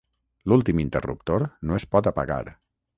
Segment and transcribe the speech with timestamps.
[0.51, 2.45] L'últim interruptor no es pot apagar.